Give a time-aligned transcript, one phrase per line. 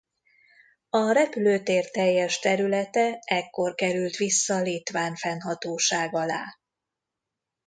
[0.89, 6.57] A repülőtér teljes területe ekkor került vissza litván fennhatóság alá.